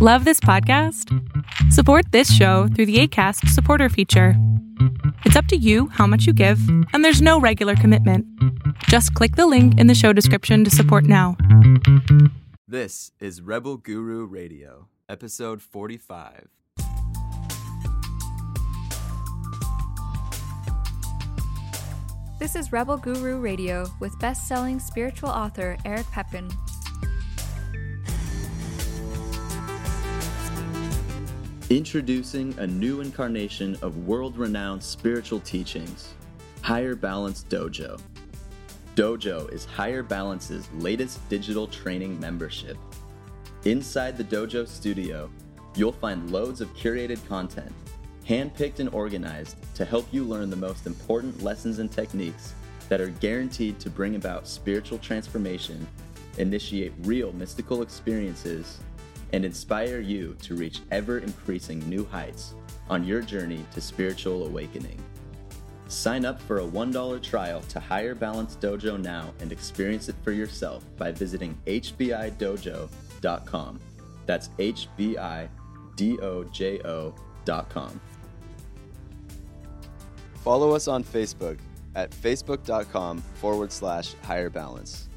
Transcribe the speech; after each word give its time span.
Love 0.00 0.24
this 0.24 0.38
podcast? 0.38 1.12
Support 1.72 2.12
this 2.12 2.32
show 2.32 2.68
through 2.68 2.86
the 2.86 3.00
ACAST 3.02 3.48
supporter 3.48 3.88
feature. 3.88 4.34
It's 5.24 5.34
up 5.34 5.46
to 5.46 5.56
you 5.56 5.88
how 5.88 6.06
much 6.06 6.24
you 6.24 6.32
give, 6.32 6.60
and 6.92 7.04
there's 7.04 7.20
no 7.20 7.40
regular 7.40 7.74
commitment. 7.74 8.24
Just 8.84 9.12
click 9.14 9.34
the 9.34 9.48
link 9.48 9.76
in 9.76 9.88
the 9.88 9.96
show 9.96 10.12
description 10.12 10.62
to 10.62 10.70
support 10.70 11.02
now. 11.02 11.36
This 12.68 13.10
is 13.18 13.42
Rebel 13.42 13.76
Guru 13.76 14.24
Radio, 14.24 14.86
episode 15.08 15.60
45. 15.60 16.46
This 22.38 22.54
is 22.54 22.70
Rebel 22.70 22.98
Guru 22.98 23.40
Radio 23.40 23.90
with 23.98 24.16
best 24.20 24.46
selling 24.46 24.78
spiritual 24.78 25.30
author 25.30 25.76
Eric 25.84 26.06
Pepin. 26.12 26.48
Introducing 31.70 32.58
a 32.58 32.66
new 32.66 33.02
incarnation 33.02 33.76
of 33.82 34.06
world 34.06 34.38
renowned 34.38 34.82
spiritual 34.82 35.40
teachings 35.40 36.14
Higher 36.62 36.94
Balance 36.94 37.44
Dojo. 37.50 38.00
Dojo 38.94 39.52
is 39.52 39.66
Higher 39.66 40.02
Balance's 40.02 40.66
latest 40.72 41.28
digital 41.28 41.66
training 41.66 42.18
membership. 42.18 42.78
Inside 43.66 44.16
the 44.16 44.24
Dojo 44.24 44.66
studio, 44.66 45.28
you'll 45.76 45.92
find 45.92 46.30
loads 46.30 46.62
of 46.62 46.74
curated 46.74 47.18
content, 47.28 47.74
handpicked 48.26 48.80
and 48.80 48.88
organized 48.94 49.56
to 49.74 49.84
help 49.84 50.06
you 50.10 50.24
learn 50.24 50.48
the 50.48 50.56
most 50.56 50.86
important 50.86 51.42
lessons 51.42 51.80
and 51.80 51.92
techniques 51.92 52.54
that 52.88 53.02
are 53.02 53.10
guaranteed 53.10 53.78
to 53.78 53.90
bring 53.90 54.14
about 54.14 54.48
spiritual 54.48 54.96
transformation, 54.96 55.86
initiate 56.38 56.94
real 57.00 57.30
mystical 57.34 57.82
experiences, 57.82 58.80
and 59.32 59.44
inspire 59.44 60.00
you 60.00 60.36
to 60.42 60.54
reach 60.54 60.80
ever 60.90 61.18
increasing 61.18 61.78
new 61.88 62.04
heights 62.04 62.54
on 62.88 63.04
your 63.04 63.22
journey 63.22 63.64
to 63.74 63.80
spiritual 63.80 64.46
awakening. 64.46 64.98
Sign 65.88 66.24
up 66.24 66.40
for 66.42 66.58
a 66.58 66.66
$1 66.66 67.22
trial 67.22 67.60
to 67.62 67.80
Higher 67.80 68.14
Balance 68.14 68.56
Dojo 68.56 69.00
now 69.00 69.32
and 69.40 69.50
experience 69.52 70.08
it 70.08 70.16
for 70.22 70.32
yourself 70.32 70.84
by 70.96 71.10
visiting 71.10 71.58
hbidojo.com. 71.66 72.90
That's 74.26 74.48
hbidojo.com. 74.48 75.20
Follow 80.44 80.74
us 80.74 80.88
on 80.88 81.04
Facebook 81.04 81.58
at 81.94 82.10
facebook.com 82.10 83.18
forward 83.34 83.72
slash 83.72 84.14
higher 84.22 84.50
balance. 84.50 85.07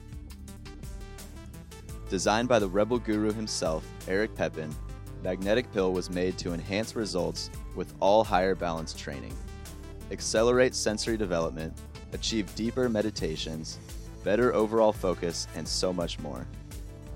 Designed 2.11 2.49
by 2.49 2.59
the 2.59 2.67
Rebel 2.67 2.99
Guru 2.99 3.31
himself, 3.31 3.87
Eric 4.05 4.35
Pepin, 4.35 4.75
Magnetic 5.23 5.71
Pill 5.71 5.93
was 5.93 6.09
made 6.09 6.37
to 6.39 6.53
enhance 6.53 6.93
results 6.93 7.49
with 7.73 7.93
all 8.01 8.25
higher 8.25 8.53
balance 8.53 8.93
training, 8.93 9.33
accelerate 10.11 10.75
sensory 10.75 11.15
development, 11.15 11.73
achieve 12.11 12.53
deeper 12.53 12.89
meditations, 12.89 13.79
better 14.25 14.53
overall 14.53 14.91
focus, 14.91 15.47
and 15.55 15.65
so 15.65 15.93
much 15.93 16.19
more. 16.19 16.45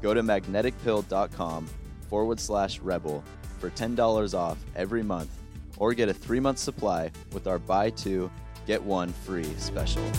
Go 0.02 0.14
to 0.14 0.24
magneticpill.com 0.24 1.68
forward 2.10 2.40
slash 2.40 2.80
rebel 2.80 3.22
for 3.60 3.72
$10 3.72 4.34
off 4.34 4.58
every 4.78 5.04
month 5.04 5.30
or 5.76 5.94
get 5.94 6.08
a 6.08 6.14
three 6.14 6.40
month 6.40 6.58
supply 6.58 7.12
with 7.34 7.48
our 7.48 7.60
buy 7.60 7.90
two, 7.90 8.32
get 8.66 8.82
one 8.82 9.10
free 9.10 9.44
special. 9.58 10.10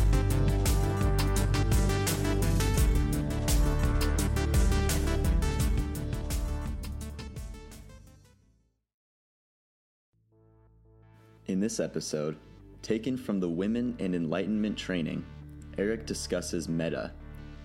This 11.66 11.80
episode, 11.80 12.36
taken 12.80 13.16
from 13.16 13.40
the 13.40 13.48
Women 13.48 13.96
and 13.98 14.14
Enlightenment 14.14 14.78
training, 14.78 15.26
Eric 15.78 16.06
discusses 16.06 16.68
metta, 16.68 17.10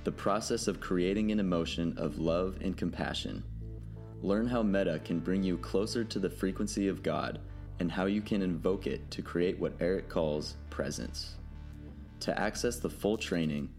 the 0.06 0.12
process 0.12 0.68
of 0.68 0.82
creating 0.82 1.32
an 1.32 1.40
emotion 1.40 1.96
of 2.00 2.18
love 2.18 2.58
and 2.62 2.76
compassion. 2.76 3.44
Learn 4.24 4.48
how 4.48 4.64
metta 4.64 5.00
can 5.06 5.20
bring 5.20 5.44
you 5.44 5.56
closer 5.56 6.04
to 6.04 6.18
the 6.18 6.32
frequency 6.32 6.88
of 6.88 7.04
God 7.04 7.38
and 7.80 7.92
how 7.92 8.06
you 8.06 8.24
can 8.24 8.42
invoke 8.42 8.88
it 8.88 9.12
to 9.12 9.22
create 9.22 9.60
what 9.60 9.76
Eric 9.80 10.10
calls 10.10 10.56
presence. 10.72 11.36
To 12.22 12.36
access 12.40 12.80
the 12.80 12.90
full 12.90 13.18
training, 13.18 13.70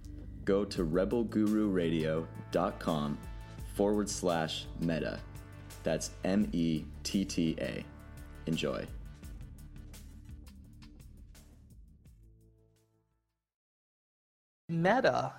go 0.44 0.64
to 0.66 0.86
rebelgururadio.com 0.86 3.18
forward 3.74 4.08
slash 4.08 4.66
metta. 4.78 5.18
That's 5.82 6.12
M 6.22 6.48
E 6.52 6.84
T 7.02 7.24
T 7.24 7.56
A. 7.58 7.84
Enjoy. 8.46 8.86
Metta 14.72 15.32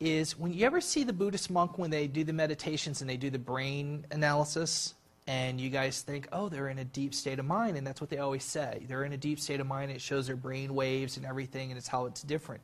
is 0.00 0.38
when 0.38 0.52
you 0.52 0.66
ever 0.66 0.80
see 0.80 1.04
the 1.04 1.12
Buddhist 1.12 1.50
monk 1.50 1.78
when 1.78 1.90
they 1.90 2.06
do 2.06 2.24
the 2.24 2.32
meditations 2.32 3.00
and 3.00 3.08
they 3.08 3.16
do 3.16 3.30
the 3.30 3.38
brain 3.38 4.04
analysis, 4.10 4.94
and 5.26 5.60
you 5.60 5.70
guys 5.70 6.02
think, 6.02 6.28
oh, 6.32 6.48
they're 6.48 6.68
in 6.68 6.78
a 6.78 6.84
deep 6.84 7.14
state 7.14 7.38
of 7.38 7.44
mind, 7.44 7.76
and 7.76 7.86
that's 7.86 8.00
what 8.00 8.10
they 8.10 8.18
always 8.18 8.44
say. 8.44 8.84
They're 8.88 9.04
in 9.04 9.12
a 9.12 9.16
deep 9.16 9.40
state 9.40 9.60
of 9.60 9.66
mind, 9.66 9.90
it 9.90 10.00
shows 10.00 10.26
their 10.26 10.36
brain 10.36 10.74
waves 10.74 11.16
and 11.16 11.26
everything, 11.26 11.70
and 11.70 11.78
it's 11.78 11.88
how 11.88 12.06
it's 12.06 12.22
different. 12.22 12.62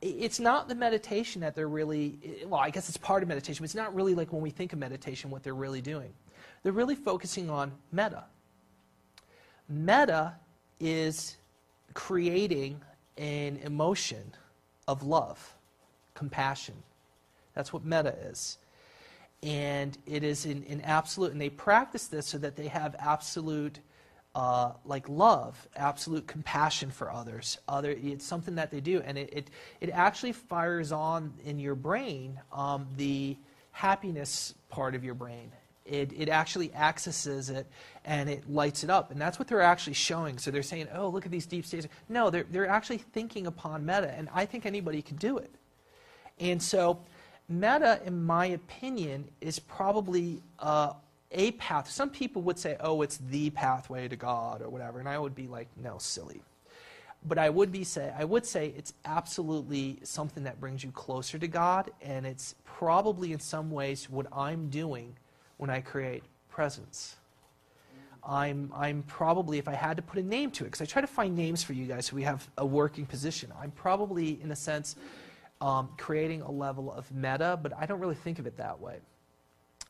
It's 0.00 0.40
not 0.40 0.68
the 0.68 0.74
meditation 0.74 1.40
that 1.42 1.54
they're 1.54 1.68
really, 1.68 2.44
well, 2.46 2.60
I 2.60 2.70
guess 2.70 2.88
it's 2.88 2.96
part 2.96 3.22
of 3.22 3.28
meditation, 3.28 3.62
but 3.62 3.64
it's 3.64 3.74
not 3.74 3.94
really 3.94 4.14
like 4.14 4.32
when 4.32 4.40
we 4.40 4.50
think 4.50 4.72
of 4.72 4.78
meditation 4.78 5.30
what 5.30 5.42
they're 5.42 5.54
really 5.54 5.82
doing. 5.82 6.12
They're 6.62 6.72
really 6.72 6.94
focusing 6.94 7.50
on 7.50 7.72
metta. 7.92 8.24
Metta 9.68 10.34
is 10.78 11.36
creating 11.92 12.80
an 13.18 13.58
emotion 13.62 14.32
of 14.90 15.04
love, 15.04 15.54
compassion. 16.14 16.74
That's 17.54 17.72
what 17.72 17.84
metta 17.84 18.16
is. 18.24 18.58
And 19.40 19.96
it 20.04 20.24
is 20.24 20.46
in, 20.46 20.64
in 20.64 20.80
absolute, 20.80 21.30
and 21.30 21.40
they 21.40 21.48
practice 21.48 22.08
this 22.08 22.26
so 22.26 22.38
that 22.38 22.56
they 22.56 22.66
have 22.66 22.96
absolute, 22.98 23.78
uh, 24.34 24.72
like 24.84 25.08
love, 25.08 25.68
absolute 25.76 26.26
compassion 26.26 26.90
for 26.90 27.12
others. 27.12 27.56
Other, 27.68 27.92
it's 27.92 28.26
something 28.26 28.56
that 28.56 28.72
they 28.72 28.80
do, 28.80 29.00
and 29.06 29.16
it, 29.16 29.30
it, 29.32 29.50
it 29.80 29.90
actually 29.90 30.32
fires 30.32 30.90
on 30.90 31.32
in 31.44 31.60
your 31.60 31.76
brain 31.76 32.40
um, 32.52 32.88
the 32.96 33.36
happiness 33.70 34.54
part 34.70 34.96
of 34.96 35.04
your 35.04 35.14
brain. 35.14 35.52
It, 35.90 36.12
it 36.16 36.28
actually 36.28 36.72
accesses 36.74 37.50
it 37.50 37.66
and 38.04 38.30
it 38.30 38.48
lights 38.48 38.84
it 38.84 38.90
up. 38.90 39.10
And 39.10 39.20
that's 39.20 39.38
what 39.38 39.48
they're 39.48 39.60
actually 39.60 39.94
showing. 39.94 40.38
So 40.38 40.50
they're 40.50 40.62
saying, 40.62 40.86
oh, 40.94 41.08
look 41.08 41.26
at 41.26 41.32
these 41.32 41.46
deep 41.46 41.66
states. 41.66 41.88
No, 42.08 42.30
they're, 42.30 42.46
they're 42.50 42.68
actually 42.68 42.98
thinking 42.98 43.46
upon 43.46 43.84
metta, 43.84 44.12
And 44.16 44.28
I 44.32 44.46
think 44.46 44.66
anybody 44.66 45.02
can 45.02 45.16
do 45.16 45.38
it. 45.38 45.50
And 46.38 46.62
so 46.62 47.00
metta, 47.48 48.00
in 48.06 48.24
my 48.24 48.46
opinion, 48.46 49.28
is 49.40 49.58
probably 49.58 50.40
uh, 50.60 50.92
a 51.32 51.50
path. 51.52 51.90
Some 51.90 52.10
people 52.10 52.42
would 52.42 52.58
say, 52.58 52.76
oh, 52.80 53.02
it's 53.02 53.18
the 53.18 53.50
pathway 53.50 54.06
to 54.06 54.16
God 54.16 54.62
or 54.62 54.70
whatever. 54.70 55.00
And 55.00 55.08
I 55.08 55.18
would 55.18 55.34
be 55.34 55.48
like, 55.48 55.68
no, 55.76 55.98
silly. 55.98 56.40
But 57.26 57.36
I 57.36 57.50
would 57.50 57.70
be 57.70 57.84
say 57.84 58.12
I 58.16 58.24
would 58.24 58.46
say 58.46 58.72
it's 58.76 58.94
absolutely 59.04 59.98
something 60.02 60.44
that 60.44 60.58
brings 60.58 60.82
you 60.82 60.90
closer 60.90 61.38
to 61.38 61.48
God, 61.48 61.90
and 62.00 62.24
it's 62.24 62.54
probably 62.64 63.32
in 63.32 63.40
some 63.40 63.70
ways 63.70 64.08
what 64.08 64.26
I'm 64.32 64.70
doing 64.70 65.16
when 65.60 65.68
I 65.68 65.82
create 65.82 66.22
presence. 66.48 67.16
I'm, 68.26 68.72
I'm 68.74 69.02
probably, 69.02 69.58
if 69.58 69.68
I 69.68 69.74
had 69.74 69.98
to 69.98 70.02
put 70.02 70.18
a 70.18 70.22
name 70.22 70.50
to 70.52 70.64
it, 70.64 70.68
because 70.68 70.80
I 70.80 70.86
try 70.86 71.02
to 71.02 71.06
find 71.06 71.36
names 71.36 71.62
for 71.62 71.74
you 71.74 71.84
guys 71.84 72.06
so 72.06 72.16
we 72.16 72.22
have 72.22 72.48
a 72.56 72.64
working 72.64 73.04
position, 73.04 73.52
I'm 73.60 73.70
probably, 73.70 74.40
in 74.42 74.50
a 74.52 74.56
sense, 74.56 74.96
um, 75.60 75.90
creating 75.98 76.40
a 76.40 76.50
level 76.50 76.90
of 76.90 77.12
metta, 77.12 77.58
but 77.62 77.74
I 77.78 77.84
don't 77.84 78.00
really 78.00 78.14
think 78.14 78.38
of 78.38 78.46
it 78.46 78.56
that 78.56 78.80
way. 78.80 78.96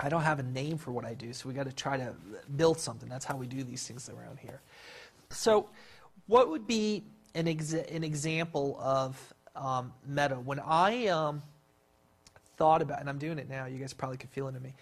I 0.00 0.09
don't 0.09 0.22
have 0.22 0.41
a 0.41 0.42
name 0.42 0.76
for 0.76 0.91
what 0.91 1.04
I 1.04 1.14
do, 1.14 1.32
so 1.32 1.48
we 1.48 1.54
got 1.54 1.66
to 1.66 1.72
try 1.72 1.97
to 1.97 2.14
build 2.56 2.80
something. 2.80 3.09
That's 3.09 3.24
how 3.24 3.36
we 3.36 3.47
do 3.47 3.62
these 3.62 3.86
things 3.86 4.09
around 4.09 4.41
here. 4.41 4.60
So, 5.30 5.68
what 6.27 6.48
would 6.48 6.66
be 6.66 7.04
an, 7.36 7.47
exa- 7.47 7.94
an 7.94 8.03
example 8.03 8.77
of 8.80 9.34
um, 9.54 9.92
metta? 10.04 10.34
When 10.34 10.59
I 10.59 11.06
um, 11.09 11.42
thought 12.56 12.83
about, 12.83 13.00
and 13.00 13.09
I'm 13.09 13.18
doing 13.18 13.39
it 13.39 13.48
now, 13.48 13.66
you 13.66 13.78
guys 13.78 13.92
probably 13.92 14.16
could 14.16 14.30
feel 14.30 14.48
it 14.48 14.56
in 14.56 14.62
me 14.62 14.74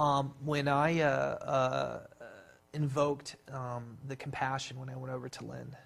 um, 0.00 0.32
when 0.42 0.66
I 0.66 1.00
uh, 1.00 1.06
uh, 1.06 1.98
invoked 2.72 3.36
um, 3.52 3.98
the 4.08 4.16
compassion 4.16 4.80
when 4.80 4.88
I 4.88 4.96
went 4.96 5.12
over 5.12 5.28
to 5.28 5.44
Lynn, 5.44 5.76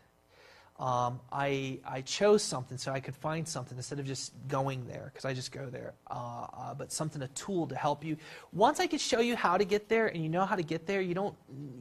um, 0.79 1.21
I, 1.33 1.81
I 1.85 2.01
chose 2.03 2.41
something 2.43 2.79
so 2.79 2.93
I 2.93 3.01
could 3.01 3.17
find 3.17 3.47
something 3.47 3.77
instead 3.77 3.99
of 3.99 4.07
just 4.07 4.33
going 4.47 4.87
there, 4.87 5.11
because 5.13 5.25
I 5.25 5.35
just 5.35 5.51
go 5.51 5.67
there, 5.69 5.95
uh, 6.09 6.47
uh, 6.57 6.75
but 6.75 6.93
something, 6.93 7.23
a 7.23 7.29
tool 7.29 7.67
to 7.67 7.75
help 7.75 8.05
you. 8.05 8.17
Once 8.53 8.79
I 8.79 8.87
could 8.87 9.01
show 9.01 9.19
you 9.19 9.35
how 9.35 9.57
to 9.57 9.65
get 9.65 9.89
there 9.89 10.07
and 10.07 10.23
you 10.23 10.29
know 10.29 10.45
how 10.45 10.55
to 10.55 10.63
get 10.63 10.87
there, 10.87 11.01
you 11.01 11.15
don't, 11.15 11.35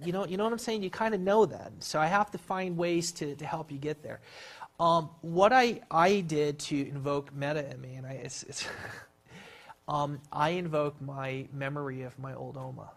you 0.04 0.12
know, 0.12 0.26
you 0.26 0.38
know 0.38 0.44
what 0.44 0.54
I'm 0.54 0.60
saying? 0.60 0.82
You 0.82 0.90
kind 0.90 1.14
of 1.14 1.22
know 1.22 1.46
that. 1.46 1.72
So 1.80 2.00
I 2.00 2.08
have 2.08 2.32
to 2.32 2.40
find 2.40 2.76
ways 2.76 3.12
to, 3.14 3.36
to 3.36 3.46
help 3.46 3.72
you 3.72 3.78
get 3.78 4.02
there. 4.02 4.22
Um, 4.80 5.12
what 5.22 5.54
I, 5.54 5.82
I 5.92 6.22
did 6.22 6.58
to 6.60 6.90
invoke 6.90 7.32
metta 7.36 7.70
in 7.72 7.80
me, 7.80 7.94
and 7.94 8.08
I, 8.08 8.14
it's, 8.14 8.42
it's 8.44 8.66
um, 9.88 10.20
I 10.32 10.50
invoke 10.52 11.02
my 11.02 11.48
memory 11.54 12.04
of 12.04 12.18
my 12.20 12.34
old 12.34 12.58
Oma. 12.58 12.92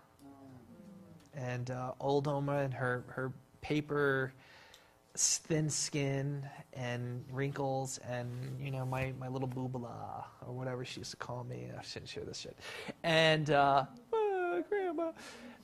and 1.35 1.71
uh, 1.71 1.93
old 2.01 2.29
Oma 2.29 2.59
and 2.59 2.75
her 2.75 3.05
her 3.09 3.33
paper 3.61 4.33
thin 5.17 5.71
skin 5.71 6.45
and 6.75 7.25
wrinkles 7.33 7.99
and 8.09 8.29
you 8.61 8.71
know 8.71 8.85
my, 8.85 9.13
my 9.19 9.29
little 9.29 9.49
boobala 9.49 10.25
or 10.47 10.53
whatever 10.53 10.85
she 10.85 11.01
used 11.01 11.11
to 11.11 11.17
call 11.17 11.45
me. 11.45 11.71
I 11.77 11.83
shouldn't 11.83 12.11
share 12.11 12.25
this 12.25 12.39
shit. 12.39 12.57
And 13.03 13.51
uh, 13.51 13.87
ah, 14.15 14.59
grandma 14.69 15.13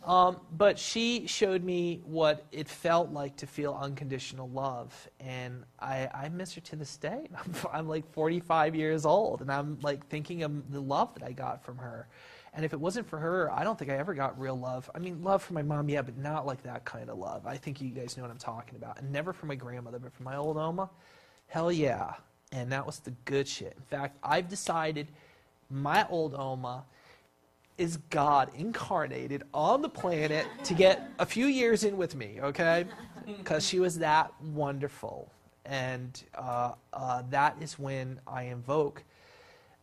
um, 0.05 0.41
but 0.57 0.79
she 0.79 1.27
showed 1.27 1.63
me 1.63 2.01
what 2.05 2.45
it 2.51 2.69
felt 2.69 3.11
like 3.11 3.37
to 3.37 3.47
feel 3.47 3.79
unconditional 3.81 4.49
love 4.49 5.09
and 5.21 5.65
i, 5.81 6.09
I 6.13 6.29
miss 6.29 6.55
her 6.55 6.61
to 6.61 6.77
this 6.77 6.97
day 6.97 7.29
I'm, 7.37 7.55
I'm 7.73 7.89
like 7.89 8.11
45 8.13 8.75
years 8.75 9.07
old 9.07 9.41
and 9.41 9.51
i'm 9.51 9.79
like 9.83 10.07
thinking 10.09 10.43
of 10.43 10.73
the 10.73 10.81
love 10.81 11.15
that 11.15 11.23
i 11.23 11.33
got 11.33 11.65
from 11.65 11.79
her 11.79 12.09
and 12.55 12.65
if 12.65 12.73
it 12.75 12.81
wasn't 12.81 13.09
for 13.09 13.19
her, 13.19 13.51
I 13.51 13.65
don't 13.65 13.79
think 13.79 13.91
I 13.91 13.97
ever 13.97 14.13
got 14.13 14.39
real 14.39 14.59
love. 14.59 14.91
I 14.95 14.99
mean, 14.99 15.23
love 15.23 15.43
for 15.43 15.55
my 15.55 15.63
mom, 15.63 15.89
yeah, 15.89 16.03
but 16.03 16.19
not 16.19 16.47
like 16.47 16.63
that 16.65 16.85
kind 16.85 17.09
of 17.09 17.17
love. 17.17 17.47
I 17.47 17.57
think 17.57 17.81
you 17.81 17.89
guys 17.91 18.17
know 18.17 18.25
what 18.25 18.31
I'm 18.31 18.39
talking 18.39 18.77
about. 18.77 19.01
And 19.01 19.11
never 19.11 19.33
for 19.33 19.47
my 19.47 19.55
grandmother, 19.55 19.99
but 19.99 20.13
for 20.13 20.23
my 20.23 20.37
old 20.37 20.59
Oma, 20.59 20.91
hell 21.47 21.73
yeah. 21.73 22.13
And 22.53 22.71
that 22.71 22.85
was 22.85 22.99
the 22.99 23.13
good 23.25 23.49
shit. 23.49 23.73
In 23.75 23.85
fact, 23.85 24.19
I've 24.23 24.49
decided 24.49 25.09
my 25.71 26.07
old 26.11 26.35
Oma 26.35 26.85
is 27.79 27.99
God 28.11 28.51
incarnated 28.55 29.45
on 29.55 29.83
the 29.83 29.89
planet 29.89 30.47
to 30.65 30.75
get 30.75 31.11
a 31.19 31.27
few 31.27 31.47
years 31.47 31.85
in 31.85 31.97
with 31.97 32.15
me, 32.15 32.39
okay? 32.43 32.87
Because 33.25 33.65
she 33.65 33.79
was 33.79 34.01
that 34.01 34.33
wonderful. 34.43 35.31
And 35.65 36.21
uh, 36.35 36.73
uh, 36.93 37.23
that 37.31 37.57
is 37.61 37.79
when 37.79 38.19
I 38.27 38.43
invoke 38.45 39.05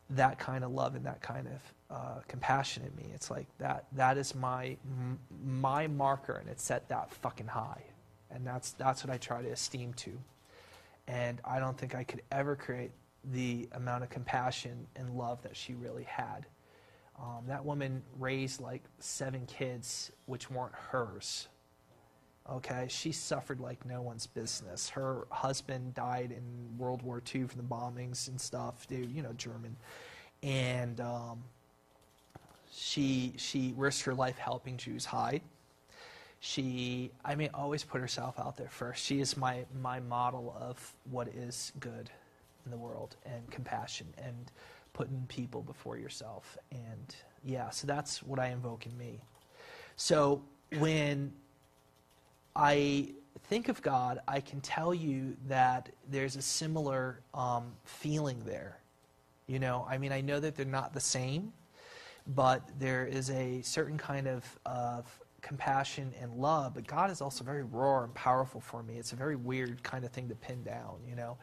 that 0.10 0.38
kind 0.38 0.66
of 0.66 0.72
love 0.72 0.96
and 0.96 1.06
that 1.06 1.22
kind 1.22 1.48
of 1.48 1.96
uh, 1.96 2.20
compassion 2.28 2.84
in 2.84 2.96
me. 3.02 3.10
It's 3.14 3.32
like 3.32 3.48
that. 3.60 3.86
That 3.94 4.18
is 4.18 4.36
my 4.36 4.78
m- 4.86 5.20
my 5.42 5.88
marker, 5.88 6.36
and 6.36 6.50
it's 6.50 6.64
set 6.64 6.88
that 6.90 7.12
fucking 7.12 7.48
high, 7.48 7.84
and 8.30 8.46
that's 8.46 8.72
that's 8.72 9.04
what 9.04 9.14
I 9.14 9.18
try 9.18 9.42
to 9.42 9.50
esteem 9.50 9.94
to. 9.96 10.12
And 11.08 11.40
I 11.46 11.60
don't 11.60 11.78
think 11.78 11.96
I 11.96 12.04
could 12.04 12.22
ever 12.32 12.56
create 12.56 12.92
the 13.24 13.68
amount 13.74 14.04
of 14.04 14.10
compassion 14.10 14.86
and 14.96 15.16
love 15.16 15.42
that 15.44 15.56
she 15.56 15.74
really 15.74 16.04
had. 16.04 16.46
Um, 17.22 17.44
that 17.48 17.66
woman 17.66 18.02
raised 18.18 18.62
like 18.62 18.84
seven 19.00 19.46
kids, 19.46 20.12
which 20.26 20.50
weren't 20.50 20.74
hers. 20.74 21.48
Okay, 22.50 22.88
she 22.90 23.12
suffered 23.12 23.60
like 23.60 23.86
no 23.86 24.02
one's 24.02 24.26
business. 24.26 24.90
Her 24.90 25.28
husband 25.30 25.94
died 25.94 26.32
in 26.32 26.78
World 26.78 27.02
War 27.04 27.22
II 27.34 27.44
from 27.44 27.58
the 27.58 27.68
bombings 27.68 28.28
and 28.28 28.40
stuff, 28.40 28.88
dude, 28.88 29.12
you 29.12 29.22
know, 29.22 29.34
German. 29.34 29.76
And 30.42 31.00
um, 31.02 31.44
she, 32.72 33.34
she 33.38 33.74
risked 33.78 34.04
her 34.06 34.16
life 34.16 34.38
helping 34.38 34.78
Jews 34.78 35.06
hide. 35.06 35.42
She, 36.40 37.12
I 37.24 37.36
mean, 37.36 37.50
always 37.54 37.84
put 37.84 38.00
herself 38.02 38.40
out 38.40 38.56
there 38.56 38.70
first. 38.70 39.04
She 39.04 39.20
is 39.20 39.36
my, 39.36 39.66
my 39.82 40.00
model 40.00 40.56
of 40.60 40.96
what 41.12 41.28
is 41.28 41.74
good 41.80 42.10
in 42.66 42.72
the 42.72 42.78
world 42.78 43.16
and 43.26 43.50
compassion 43.52 44.08
and 44.18 44.52
putting 44.94 45.26
people 45.28 45.62
before 45.62 45.98
yourself. 45.98 46.58
And 46.72 47.16
yeah, 47.44 47.70
so 47.70 47.88
that's 47.88 48.22
what 48.24 48.40
I 48.40 48.48
invoke 48.48 48.86
in 48.86 48.98
me. 48.98 49.22
So 49.96 50.44
when 50.78 51.34
I 52.56 53.14
think 53.48 53.70
of 53.70 53.82
God, 53.82 54.20
I 54.28 54.42
can 54.42 54.62
tell 54.62 54.94
you 54.94 55.36
that 55.48 55.90
there's 56.10 56.36
a 56.36 56.42
similar 56.42 57.22
um, 57.34 57.74
feeling 57.84 58.42
there. 58.46 58.80
You 59.48 59.60
know, 59.60 59.88
I 59.90 59.98
mean, 59.98 60.12
I 60.12 60.22
know 60.22 60.40
that 60.40 60.56
they're 60.56 60.66
not 60.66 60.94
the 60.94 61.00
same, 61.00 61.54
but 62.28 62.70
there 62.78 63.06
is 63.06 63.32
a 63.32 63.62
certain 63.62 63.98
kind 63.98 64.28
of, 64.28 64.46
of 64.66 65.08
compassion 65.42 66.14
and 66.22 66.34
love. 66.36 66.76
But 66.76 66.86
God 66.86 67.10
is 67.10 67.22
also 67.22 67.44
very 67.44 67.64
raw 67.64 68.04
and 68.04 68.14
powerful 68.14 68.62
for 68.62 68.84
me. 68.84 68.98
It's 68.98 69.14
a 69.14 69.16
very 69.16 69.36
weird 69.36 69.82
kind 69.82 70.06
of 70.06 70.12
thing 70.12 70.30
to 70.30 70.36
pin 70.36 70.64
down, 70.64 70.98
you 71.08 71.16
know. 71.16 71.38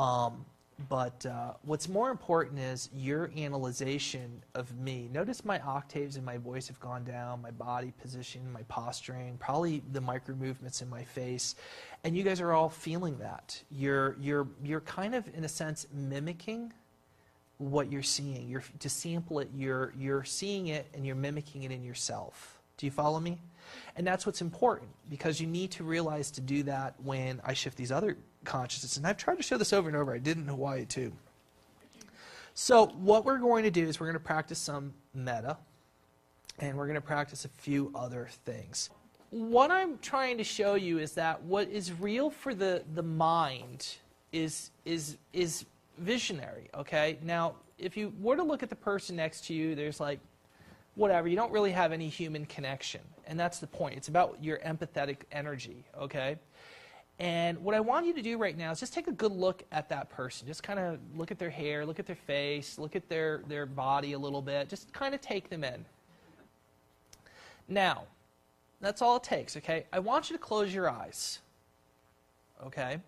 Um, 0.00 0.44
but 0.88 1.24
uh, 1.26 1.54
what's 1.62 1.88
more 1.88 2.10
important 2.10 2.58
is 2.58 2.90
your 2.94 3.30
analyzation 3.36 4.42
of 4.54 4.76
me. 4.78 5.08
Notice 5.12 5.44
my 5.44 5.60
octaves 5.60 6.16
in 6.16 6.24
my 6.24 6.38
voice 6.38 6.68
have 6.68 6.80
gone 6.80 7.04
down, 7.04 7.42
my 7.42 7.50
body 7.50 7.92
position, 8.00 8.50
my 8.52 8.62
posturing, 8.64 9.36
probably 9.38 9.82
the 9.92 10.00
micro 10.00 10.34
movements 10.34 10.82
in 10.82 10.88
my 10.88 11.04
face, 11.04 11.54
and 12.04 12.16
you 12.16 12.22
guys 12.22 12.40
are 12.40 12.52
all 12.52 12.68
feeling 12.68 13.18
that. 13.18 13.62
You're 13.70 14.16
you're 14.20 14.48
you're 14.62 14.80
kind 14.80 15.14
of 15.14 15.28
in 15.34 15.44
a 15.44 15.48
sense 15.48 15.86
mimicking 15.92 16.72
what 17.62 17.92
you're 17.92 18.02
seeing. 18.02 18.48
You're, 18.48 18.64
to 18.80 18.88
sample 18.88 19.38
it, 19.38 19.48
you're, 19.54 19.92
you're 19.96 20.24
seeing 20.24 20.68
it 20.68 20.86
and 20.94 21.06
you're 21.06 21.16
mimicking 21.16 21.62
it 21.62 21.70
in 21.70 21.82
yourself. 21.82 22.60
Do 22.82 22.86
you 22.86 22.90
follow 22.90 23.20
me? 23.20 23.38
And 23.94 24.04
that's 24.04 24.26
what's 24.26 24.40
important 24.40 24.90
because 25.08 25.40
you 25.40 25.46
need 25.46 25.70
to 25.70 25.84
realize 25.84 26.32
to 26.32 26.40
do 26.40 26.64
that 26.64 26.96
when 27.00 27.40
I 27.44 27.52
shift 27.52 27.78
these 27.78 27.92
other 27.92 28.16
consciousnesses. 28.44 28.96
And 28.96 29.06
I've 29.06 29.16
tried 29.16 29.36
to 29.36 29.42
show 29.44 29.56
this 29.56 29.72
over 29.72 29.88
and 29.88 29.96
over. 29.96 30.12
I 30.12 30.18
did 30.18 30.36
in 30.36 30.48
Hawaii 30.48 30.84
too. 30.84 31.12
So, 32.54 32.86
what 32.86 33.24
we're 33.24 33.38
going 33.38 33.62
to 33.62 33.70
do 33.70 33.86
is 33.86 34.00
we're 34.00 34.06
going 34.06 34.18
to 34.18 34.24
practice 34.24 34.58
some 34.58 34.94
metta 35.14 35.58
and 36.58 36.76
we're 36.76 36.86
going 36.86 36.96
to 36.96 37.00
practice 37.00 37.44
a 37.44 37.48
few 37.48 37.92
other 37.94 38.28
things. 38.44 38.90
What 39.30 39.70
I'm 39.70 39.96
trying 39.98 40.36
to 40.38 40.44
show 40.44 40.74
you 40.74 40.98
is 40.98 41.12
that 41.12 41.40
what 41.44 41.68
is 41.68 41.92
real 41.92 42.30
for 42.30 42.52
the, 42.52 42.82
the 42.96 43.02
mind 43.04 43.94
is, 44.32 44.72
is, 44.84 45.18
is 45.32 45.66
visionary, 45.98 46.68
okay? 46.74 47.16
Now, 47.22 47.54
if 47.78 47.96
you 47.96 48.12
were 48.20 48.34
to 48.34 48.42
look 48.42 48.64
at 48.64 48.70
the 48.70 48.74
person 48.74 49.14
next 49.14 49.44
to 49.46 49.54
you, 49.54 49.76
there's 49.76 50.00
like, 50.00 50.18
whatever, 50.94 51.28
you 51.28 51.36
don't 51.36 51.52
really 51.52 51.72
have 51.72 51.92
any 51.92 52.08
human 52.08 52.44
connection. 52.46 53.00
And 53.26 53.38
that's 53.38 53.58
the 53.58 53.66
point. 53.66 53.96
It's 53.96 54.08
about 54.08 54.38
your 54.42 54.58
empathetic 54.58 55.18
energy, 55.30 55.84
okay? 55.98 56.36
And 57.18 57.58
what 57.58 57.74
I 57.74 57.80
want 57.80 58.06
you 58.06 58.14
to 58.14 58.22
do 58.22 58.36
right 58.36 58.56
now 58.56 58.72
is 58.72 58.80
just 58.80 58.92
take 58.92 59.06
a 59.06 59.12
good 59.12 59.32
look 59.32 59.62
at 59.70 59.88
that 59.90 60.10
person. 60.10 60.46
Just 60.46 60.62
kind 60.62 60.78
of 60.78 60.98
look 61.16 61.30
at 61.30 61.38
their 61.38 61.50
hair, 61.50 61.86
look 61.86 61.98
at 61.98 62.06
their 62.06 62.16
face, 62.16 62.78
look 62.78 62.96
at 62.96 63.08
their, 63.08 63.42
their 63.46 63.66
body 63.66 64.12
a 64.12 64.18
little 64.18 64.42
bit. 64.42 64.68
Just 64.68 64.92
kind 64.92 65.14
of 65.14 65.20
take 65.20 65.48
them 65.48 65.62
in. 65.62 65.84
Now, 67.68 68.04
that's 68.80 69.00
all 69.00 69.16
it 69.16 69.22
takes, 69.22 69.56
okay? 69.56 69.86
I 69.92 70.00
want 70.00 70.30
you 70.30 70.36
to 70.36 70.42
close 70.42 70.74
your 70.74 70.90
eyes, 70.90 71.38
okay? 72.66 72.98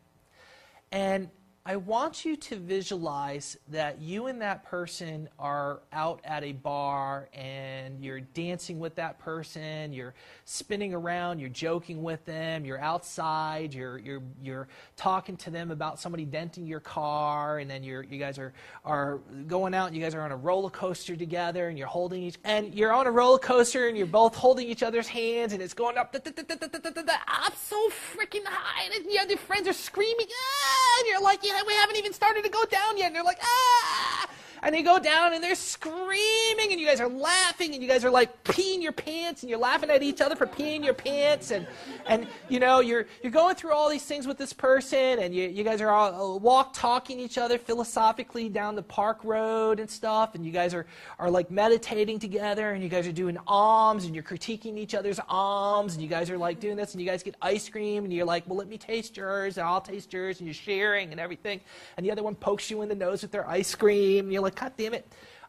And 0.92 1.28
I 1.66 1.76
want 1.76 2.26
you 2.26 2.36
to 2.36 2.56
visualize 2.56 3.56
that 3.68 3.98
you 3.98 4.26
and 4.26 4.42
that 4.42 4.64
person 4.64 5.30
are 5.38 5.80
out 5.94 6.20
at 6.22 6.44
a 6.44 6.52
bar 6.52 7.30
and 7.32 8.04
you're 8.04 8.20
dancing 8.20 8.78
with 8.78 8.96
that 8.96 9.18
person, 9.18 9.90
you're 9.94 10.12
spinning 10.44 10.92
around, 10.92 11.38
you're 11.38 11.48
joking 11.48 12.02
with 12.02 12.22
them, 12.26 12.66
you're 12.66 12.80
outside, 12.80 13.72
you're, 13.72 13.96
you're, 13.96 14.20
you're 14.42 14.68
talking 14.96 15.38
to 15.38 15.48
them 15.48 15.70
about 15.70 15.98
somebody 15.98 16.26
denting 16.26 16.66
your 16.66 16.80
car, 16.80 17.60
and 17.60 17.70
then 17.70 17.82
you're, 17.82 18.02
you 18.02 18.18
guys 18.18 18.38
are, 18.38 18.52
are 18.84 19.20
going 19.46 19.72
out 19.72 19.86
and 19.86 19.96
you 19.96 20.02
guys 20.02 20.14
are 20.14 20.20
on 20.20 20.32
a 20.32 20.36
roller 20.36 20.68
coaster 20.68 21.16
together 21.16 21.70
and 21.70 21.78
you're 21.78 21.86
holding 21.86 22.24
each, 22.24 22.36
and 22.44 22.74
you're 22.74 22.92
on 22.92 23.06
a 23.06 23.10
roller 23.10 23.38
coaster 23.38 23.88
and 23.88 23.96
you're 23.96 24.06
both 24.06 24.34
holding 24.34 24.68
each 24.68 24.82
other's 24.82 25.08
hands 25.08 25.54
and 25.54 25.62
it's 25.62 25.72
going 25.72 25.96
up, 25.96 26.14
I'm 26.14 27.52
so 27.54 27.88
freaking 28.14 28.44
high, 28.44 28.94
and 28.94 29.06
the 29.06 29.18
other 29.18 29.38
friends 29.38 29.66
are 29.66 29.72
screaming, 29.72 30.26
ah, 30.30 30.83
and 30.98 31.08
you're 31.08 31.22
like, 31.22 31.40
yeah, 31.42 31.60
we 31.66 31.74
haven't 31.74 31.96
even 31.96 32.12
started 32.12 32.44
to 32.44 32.50
go 32.50 32.64
down 32.64 32.96
yet. 32.96 33.06
And 33.06 33.16
they're 33.16 33.22
like, 33.24 33.40
ah! 33.42 34.26
And 34.64 34.74
they 34.74 34.82
go 34.82 34.98
down 34.98 35.34
and 35.34 35.44
they're 35.44 35.54
screaming 35.54 36.72
and 36.72 36.80
you 36.80 36.86
guys 36.86 36.98
are 36.98 37.08
laughing 37.08 37.74
and 37.74 37.82
you 37.82 37.88
guys 37.88 38.02
are 38.02 38.10
like 38.10 38.44
peeing 38.44 38.82
your 38.82 38.92
pants 38.92 39.42
and 39.42 39.50
you're 39.50 39.58
laughing 39.58 39.90
at 39.90 40.02
each 40.02 40.22
other 40.22 40.34
for 40.34 40.46
peeing 40.46 40.82
your 40.82 40.94
pants 40.94 41.50
and, 41.50 41.66
and 42.06 42.26
you 42.48 42.58
know, 42.58 42.80
you're, 42.80 43.04
you're 43.22 43.30
going 43.30 43.54
through 43.56 43.74
all 43.74 43.90
these 43.90 44.04
things 44.04 44.26
with 44.26 44.38
this 44.38 44.54
person 44.54 45.18
and 45.18 45.34
you, 45.34 45.48
you 45.48 45.64
guys 45.64 45.82
are 45.82 45.90
all 45.90 46.34
uh, 46.34 46.38
walk 46.38 46.72
talking 46.72 47.20
each 47.20 47.36
other 47.36 47.58
philosophically 47.58 48.48
down 48.48 48.74
the 48.74 48.82
park 48.82 49.22
road 49.22 49.78
and 49.80 49.90
stuff 49.90 50.34
and 50.34 50.46
you 50.46 50.50
guys 50.50 50.72
are, 50.72 50.86
are 51.18 51.30
like 51.30 51.50
meditating 51.50 52.18
together 52.18 52.72
and 52.72 52.82
you 52.82 52.88
guys 52.88 53.06
are 53.06 53.12
doing 53.12 53.36
alms 53.46 54.06
and 54.06 54.14
you're 54.14 54.24
critiquing 54.24 54.78
each 54.78 54.94
other's 54.94 55.20
alms 55.28 55.92
and 55.92 56.02
you 56.02 56.08
guys 56.08 56.30
are 56.30 56.38
like 56.38 56.58
doing 56.58 56.76
this 56.76 56.92
and 56.94 57.02
you 57.02 57.06
guys 57.06 57.22
get 57.22 57.36
ice 57.42 57.68
cream 57.68 58.04
and 58.04 58.12
you're 58.14 58.24
like, 58.24 58.42
well, 58.46 58.56
let 58.56 58.68
me 58.68 58.78
taste 58.78 59.14
yours 59.14 59.58
and 59.58 59.66
I'll 59.66 59.82
taste 59.82 60.10
yours 60.10 60.38
and 60.38 60.46
you're 60.46 60.54
sharing 60.54 61.10
and 61.10 61.20
everything. 61.20 61.60
And 61.98 62.06
the 62.06 62.10
other 62.10 62.22
one 62.22 62.34
pokes 62.34 62.70
you 62.70 62.80
in 62.80 62.88
the 62.88 62.94
nose 62.94 63.20
with 63.20 63.30
their 63.30 63.46
ice 63.46 63.74
cream 63.74 64.24
and 64.24 64.32
you're 64.32 64.40
like, 64.40 64.53
God 64.54 64.72
damn 64.76 64.94
it. 64.94 65.06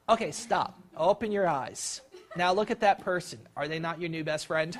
Okay, 0.07 0.31
stop. 0.31 0.79
Open 0.95 1.31
your 1.31 1.47
eyes. 1.47 2.01
Now 2.35 2.53
look 2.53 2.69
at 2.69 2.79
that 2.81 3.01
person. 3.01 3.39
Are 3.55 3.67
they 3.67 3.79
not 3.79 4.00
your 4.00 4.09
new 4.09 4.24
best 4.24 4.47
friend? 4.47 4.74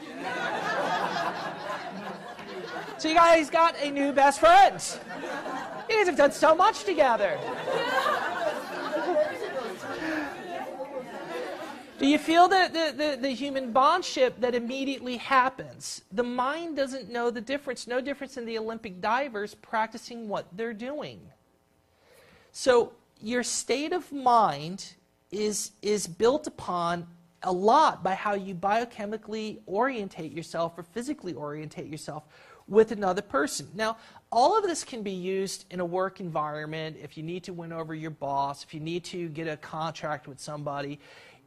so 2.98 3.08
you 3.08 3.16
guys 3.16 3.50
got 3.50 3.76
a 3.82 3.90
new 3.90 4.12
best 4.12 4.40
friend. 4.40 4.74
You 5.90 5.96
guys 5.98 6.08
have 6.08 6.18
done 6.18 6.32
so 6.32 6.54
much 6.56 6.84
together. 6.84 7.40
Do 11.98 12.08
you 12.08 12.18
feel 12.18 12.50
the, 12.50 12.70
the, 12.72 12.94
the, 12.98 13.18
the, 13.22 13.30
human 13.30 13.72
bondship 13.72 14.34
that 14.42 14.54
immediately 14.54 15.16
happens? 15.16 16.02
The 16.12 16.24
mind 16.24 16.76
doesn't 16.76 17.10
know 17.10 17.32
the 17.32 17.40
difference, 17.40 17.88
no 17.88 18.02
difference 18.02 18.36
in 18.36 18.46
the 18.46 18.58
Olympic 18.58 19.00
divers 19.00 19.56
practicing 19.56 20.28
what 20.28 20.46
they're 20.52 20.74
doing. 20.74 21.22
So 22.52 22.92
your 23.22 23.44
state 23.44 23.94
of 23.94 24.12
mind 24.12 24.94
is, 25.32 25.72
is 25.82 26.08
built 26.08 26.48
upon 26.48 27.08
a 27.44 27.52
lot 27.52 28.04
by 28.04 28.16
how 28.16 28.34
you 28.34 28.56
biochemically 28.56 29.60
orientate 29.68 30.32
yourself 30.32 30.74
or 30.78 30.84
physically 30.84 31.34
orientate 31.34 31.88
yourself 31.88 32.24
with 32.68 32.92
another 32.92 33.22
person. 33.22 33.68
Now, 33.76 33.98
all 34.32 34.58
of 34.58 34.64
this 34.64 34.84
can 34.84 35.04
be 35.04 35.12
used 35.12 35.66
in 35.70 35.80
a 35.80 35.86
work 35.86 36.20
environment 36.20 36.98
if 37.02 37.16
you 37.16 37.24
need 37.24 37.44
to 37.44 37.54
win 37.54 37.72
over 37.72 37.94
your 37.94 38.12
boss, 38.12 38.64
if 38.64 38.74
you 38.74 38.80
need 38.80 39.04
to 39.06 39.30
get 39.30 39.48
a 39.48 39.58
contract 39.58 40.28
with 40.28 40.40
somebody. 40.40 41.00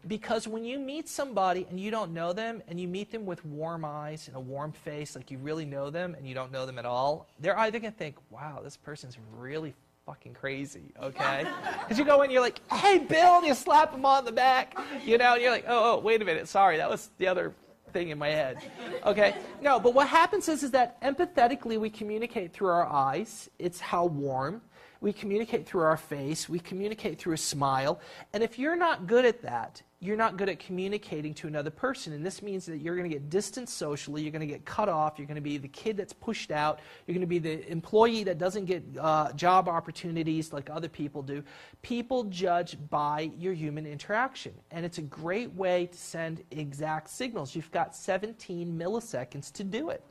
Because 0.06 0.46
when 0.46 0.64
you 0.64 0.78
meet 0.78 1.08
somebody 1.08 1.66
and 1.68 1.80
you 1.80 1.90
don't 1.90 2.12
know 2.12 2.32
them, 2.32 2.62
and 2.68 2.80
you 2.80 2.86
meet 2.86 3.10
them 3.10 3.26
with 3.26 3.44
warm 3.44 3.84
eyes 3.84 4.28
and 4.28 4.36
a 4.36 4.40
warm 4.40 4.70
face, 4.70 5.16
like 5.16 5.30
you 5.30 5.38
really 5.38 5.64
know 5.64 5.90
them 5.90 6.14
and 6.14 6.26
you 6.26 6.34
don't 6.34 6.52
know 6.52 6.64
them 6.64 6.78
at 6.78 6.86
all, 6.86 7.26
they're 7.40 7.58
either 7.58 7.80
going 7.80 7.92
to 7.92 7.98
think, 7.98 8.14
wow, 8.30 8.60
this 8.62 8.76
person's 8.76 9.18
really 9.36 9.74
fucking 10.08 10.32
crazy, 10.32 10.94
okay? 11.02 11.46
Because 11.82 11.98
you 11.98 12.04
go 12.04 12.22
in, 12.22 12.30
you're 12.30 12.40
like, 12.40 12.60
hey, 12.72 12.98
Bill, 12.98 13.36
and 13.38 13.46
you 13.46 13.54
slap 13.54 13.92
him 13.92 14.04
on 14.06 14.24
the 14.24 14.32
back, 14.32 14.76
you 15.04 15.18
know, 15.18 15.34
and 15.34 15.42
you're 15.42 15.50
like, 15.50 15.64
oh, 15.68 15.96
oh, 15.96 16.00
wait 16.00 16.20
a 16.22 16.24
minute, 16.24 16.48
sorry, 16.48 16.78
that 16.78 16.88
was 16.88 17.10
the 17.18 17.26
other 17.26 17.54
thing 17.92 18.08
in 18.08 18.18
my 18.18 18.28
head. 18.28 18.58
Okay? 19.04 19.36
No, 19.60 19.78
but 19.78 19.92
what 19.94 20.08
happens 20.08 20.48
is, 20.48 20.62
is 20.62 20.70
that 20.70 21.00
empathetically 21.02 21.78
we 21.78 21.90
communicate 21.90 22.52
through 22.52 22.68
our 22.68 22.86
eyes. 22.86 23.50
It's 23.58 23.80
how 23.80 24.06
warm. 24.06 24.62
We 25.00 25.12
communicate 25.12 25.66
through 25.66 25.82
our 25.82 25.96
face. 25.96 26.48
We 26.48 26.58
communicate 26.58 27.18
through 27.18 27.34
a 27.34 27.38
smile. 27.38 28.00
And 28.32 28.42
if 28.42 28.58
you're 28.58 28.76
not 28.76 29.06
good 29.06 29.24
at 29.24 29.42
that, 29.42 29.82
you're 30.00 30.16
not 30.16 30.36
good 30.36 30.48
at 30.48 30.60
communicating 30.60 31.34
to 31.34 31.48
another 31.48 31.70
person. 31.70 32.12
And 32.12 32.24
this 32.24 32.40
means 32.40 32.66
that 32.66 32.78
you're 32.78 32.96
going 32.96 33.08
to 33.08 33.14
get 33.14 33.30
distanced 33.30 33.76
socially. 33.76 34.22
You're 34.22 34.30
going 34.30 34.46
to 34.46 34.46
get 34.46 34.64
cut 34.64 34.88
off. 34.88 35.18
You're 35.18 35.26
going 35.26 35.36
to 35.36 35.40
be 35.40 35.58
the 35.58 35.68
kid 35.68 35.96
that's 35.96 36.12
pushed 36.12 36.52
out. 36.52 36.78
You're 37.06 37.14
going 37.14 37.20
to 37.20 37.26
be 37.26 37.40
the 37.40 37.68
employee 37.70 38.22
that 38.24 38.38
doesn't 38.38 38.66
get 38.66 38.84
uh, 39.00 39.32
job 39.32 39.68
opportunities 39.68 40.52
like 40.52 40.70
other 40.70 40.88
people 40.88 41.22
do. 41.22 41.42
People 41.82 42.24
judge 42.24 42.76
by 42.90 43.30
your 43.38 43.54
human 43.54 43.86
interaction. 43.86 44.54
And 44.70 44.84
it's 44.84 44.98
a 44.98 45.02
great 45.02 45.52
way 45.54 45.86
to 45.86 45.98
send 45.98 46.44
exact 46.52 47.10
signals. 47.10 47.56
You've 47.56 47.70
got 47.72 47.94
17 47.96 48.78
milliseconds 48.78 49.52
to 49.54 49.64
do 49.64 49.90
it. 49.90 50.04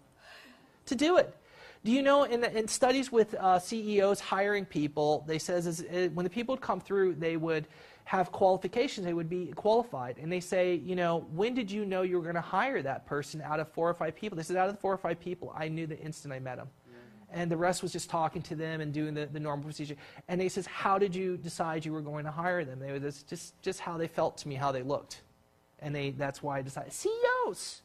To 0.88 0.96
do 0.96 1.18
it. 1.18 1.34
Do 1.88 1.94
you 1.94 2.02
know 2.02 2.26
in, 2.26 2.42
the, 2.42 2.54
in 2.54 2.68
studies 2.68 3.14
with 3.14 3.34
uh, 3.36 3.60
CEOs 3.60 4.20
hiring 4.20 4.66
people, 4.66 5.24
they 5.26 5.40
says 5.40 5.66
is, 5.66 5.84
uh, 5.84 6.10
when 6.14 6.26
the 6.26 6.30
people 6.30 6.52
would 6.52 6.62
come 6.62 6.82
through, 6.82 7.16
they 7.16 7.38
would 7.38 7.66
have 8.04 8.30
qualifications, 8.30 9.06
they 9.06 9.14
would 9.14 9.30
be 9.30 9.54
qualified. 9.56 10.18
And 10.18 10.30
they 10.30 10.42
say, 10.42 10.76
you 10.76 10.98
know, 10.98 11.26
when 11.32 11.54
did 11.54 11.72
you 11.72 11.86
know 11.86 12.02
you 12.02 12.18
were 12.18 12.24
going 12.24 12.36
to 12.36 12.42
hire 12.42 12.82
that 12.82 13.06
person 13.06 13.42
out 13.42 13.62
of 13.62 13.72
four 13.72 13.90
or 13.90 13.94
five 13.94 14.18
people? 14.18 14.36
They 14.36 14.44
said, 14.44 14.58
out 14.58 14.68
of 14.68 14.76
the 14.76 14.82
four 14.82 14.92
or 14.92 14.98
five 14.98 15.18
people, 15.22 15.54
I 15.56 15.70
knew 15.70 15.88
the 15.88 15.98
instant 15.98 16.34
I 16.34 16.40
met 16.40 16.58
them. 16.58 16.68
Yeah. 16.92 17.40
And 17.40 17.50
the 17.50 17.56
rest 17.56 17.82
was 17.82 17.94
just 17.94 18.10
talking 18.10 18.42
to 18.42 18.56
them 18.56 18.82
and 18.82 18.92
doing 18.94 19.14
the, 19.14 19.28
the 19.28 19.40
normal 19.40 19.64
procedure. 19.64 19.96
And 20.28 20.42
they 20.42 20.50
says, 20.50 20.66
how 20.66 20.98
did 20.98 21.16
you 21.16 21.38
decide 21.38 21.86
you 21.86 21.94
were 21.94 22.02
going 22.02 22.26
to 22.26 22.32
hire 22.32 22.66
them? 22.66 22.80
They 22.80 22.92
were 22.92 23.00
just, 23.00 23.30
just, 23.30 23.62
just 23.62 23.80
how 23.80 23.98
they 23.98 24.10
felt 24.10 24.36
to 24.40 24.50
me, 24.50 24.56
how 24.56 24.74
they 24.74 24.84
looked. 24.84 25.22
And 25.80 25.96
they, 25.96 26.10
that's 26.10 26.44
why 26.44 26.58
I 26.58 26.64
decided. 26.64 26.92
CEOs! 26.92 27.82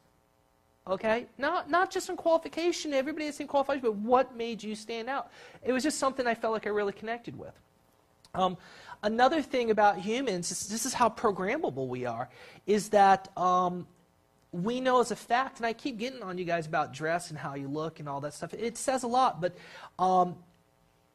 Okay? 0.87 1.27
Not, 1.39 1.71
not 1.71 1.91
just 1.91 2.09
in 2.09 2.17
qualification, 2.17 2.93
everybody 2.93 3.27
has 3.27 3.37
seen 3.37 3.47
qualification, 3.47 3.83
but 3.83 3.97
what 3.97 4.37
made 4.37 4.63
you 4.63 4.75
stand 4.75 5.09
out? 5.09 5.31
It 5.63 5.73
was 5.73 5.83
just 5.83 5.99
something 5.99 6.27
I 6.27 6.35
felt 6.35 6.53
like 6.53 6.67
I 6.67 6.71
really 6.71 6.93
connected 6.93 7.39
with. 7.39 7.53
Um, 8.35 8.57
another 9.03 9.43
thing 9.43 9.71
about 9.71 9.99
humans, 9.99 10.51
is, 10.51 10.69
this 10.69 10.87
is 10.87 10.95
how 10.95 11.09
programmable 11.09 11.87
we 11.87 12.05
are, 12.07 12.29
is 12.67 12.89
that 12.89 13.29
um, 13.37 13.87
we 14.51 14.81
know 14.81 15.01
as 15.01 15.11
a 15.11 15.17
fact, 15.17 15.59
and 15.59 15.67
I 15.67 15.73
keep 15.73 15.99
getting 15.99 16.23
on 16.23 16.37
you 16.37 16.45
guys 16.45 16.67
about 16.67 16.93
dress 16.93 17.31
and 17.31 17.39
how 17.39 17.55
you 17.55 17.69
look 17.69 18.01
and 18.01 18.09
all 18.09 18.21
that 18.21 18.35
stuff. 18.35 18.53
It 18.53 18.77
says 18.77 19.05
a 19.05 19.09
lot, 19.09 19.41
but 19.41 19.55
um, 19.99 20.37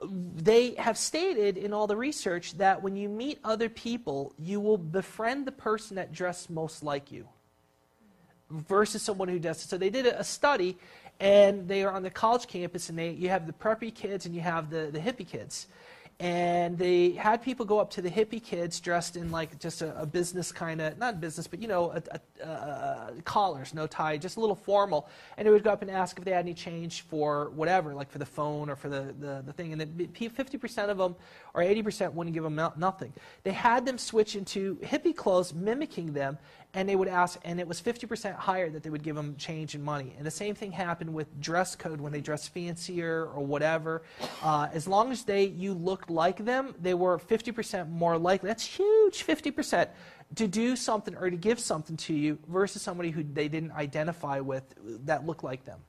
they 0.01 0.75
have 0.75 0.97
stated 0.97 1.57
in 1.57 1.73
all 1.73 1.87
the 1.87 1.97
research 1.97 2.57
that 2.57 2.81
when 2.81 2.95
you 2.95 3.09
meet 3.09 3.39
other 3.43 3.67
people, 3.67 4.33
you 4.39 4.61
will 4.61 4.77
befriend 4.77 5.45
the 5.45 5.51
person 5.51 5.95
that 5.97 6.13
dressed 6.13 6.49
most 6.49 6.83
like 6.83 7.11
you 7.11 7.27
versus 8.49 9.01
someone 9.01 9.27
who 9.27 9.39
doesn't. 9.39 9.69
So 9.69 9.77
they 9.77 9.89
did 9.89 10.05
a 10.05 10.23
study, 10.23 10.77
and 11.19 11.67
they 11.67 11.83
are 11.83 11.91
on 11.91 12.03
the 12.03 12.09
college 12.09 12.47
campus, 12.47 12.89
and 12.89 12.97
they, 12.97 13.11
you 13.11 13.29
have 13.29 13.47
the 13.47 13.53
preppy 13.53 13.93
kids 13.93 14.25
and 14.25 14.35
you 14.35 14.41
have 14.41 14.69
the, 14.69 14.89
the 14.91 14.99
hippie 14.99 15.27
kids. 15.27 15.67
And 16.19 16.79
they 16.79 17.11
had 17.11 17.43
people 17.43 17.63
go 17.63 17.79
up 17.79 17.91
to 17.91 18.01
the 18.01 18.09
hippie 18.09 18.43
kids 18.43 18.79
dressed 18.79 19.17
in 19.17 19.29
like 19.29 19.59
just 19.59 19.83
a, 19.83 20.01
a 20.01 20.05
business 20.05 20.51
kind 20.51 20.81
of 20.81 20.97
not 20.97 21.21
business 21.21 21.45
but 21.45 21.61
you 21.61 21.67
know 21.67 21.91
a, 21.91 22.01
a, 22.11 22.19
a, 22.43 22.47
uh, 22.47 23.11
collars 23.23 23.75
no 23.75 23.85
tie 23.85 24.17
just 24.17 24.35
a 24.37 24.39
little 24.39 24.55
formal. 24.55 25.07
And 25.37 25.45
they 25.45 25.51
would 25.51 25.63
go 25.63 25.69
up 25.69 25.83
and 25.83 25.91
ask 25.91 26.17
if 26.17 26.25
they 26.25 26.31
had 26.31 26.39
any 26.39 26.55
change 26.55 27.01
for 27.01 27.51
whatever 27.51 27.93
like 27.93 28.09
for 28.09 28.17
the 28.17 28.25
phone 28.25 28.67
or 28.67 28.75
for 28.75 28.89
the, 28.89 29.13
the, 29.19 29.43
the 29.45 29.53
thing. 29.53 29.73
And 29.73 29.81
50% 29.81 30.89
of 30.89 30.97
them 30.97 31.15
or 31.53 31.61
80% 31.61 32.13
wouldn't 32.13 32.33
give 32.33 32.43
them 32.43 32.59
nothing. 32.77 33.13
They 33.43 33.53
had 33.53 33.85
them 33.85 33.99
switch 33.99 34.35
into 34.35 34.77
hippie 34.77 35.15
clothes 35.15 35.53
mimicking 35.53 36.13
them 36.13 36.39
and 36.73 36.87
they 36.87 36.95
would 36.95 37.07
ask, 37.07 37.39
and 37.43 37.59
it 37.59 37.67
was 37.67 37.81
50% 37.81 38.35
higher 38.35 38.69
that 38.69 38.83
they 38.83 38.89
would 38.89 39.03
give 39.03 39.15
them 39.15 39.35
change 39.37 39.73
in 39.73 39.81
money. 39.81 40.13
And 40.17 40.25
the 40.25 40.31
same 40.31 40.53
thing 40.53 40.71
happened 40.71 41.13
with 41.13 41.39
dress 41.39 41.75
code 41.75 41.99
when 41.99 42.11
they 42.11 42.21
dressed 42.21 42.53
fancier 42.53 43.25
or 43.25 43.43
whatever. 43.43 44.03
Uh, 44.43 44.67
as 44.73 44.87
long 44.87 45.11
as 45.11 45.23
they 45.23 45.45
you 45.45 45.73
looked 45.73 46.09
like 46.09 46.43
them, 46.43 46.75
they 46.79 46.93
were 46.93 47.17
50% 47.17 47.89
more 47.89 48.17
likely. 48.17 48.47
That's 48.47 48.65
huge, 48.65 49.25
50% 49.25 49.89
to 50.35 50.47
do 50.47 50.75
something 50.75 51.15
or 51.15 51.29
to 51.29 51.37
give 51.37 51.59
something 51.59 51.95
to 51.95 52.13
you 52.13 52.37
versus 52.47 52.81
somebody 52.81 53.11
who 53.11 53.23
they 53.23 53.47
didn't 53.47 53.71
identify 53.71 54.39
with 54.39 54.63
that 55.05 55.25
looked 55.25 55.43
like 55.43 55.63
them. 55.63 55.79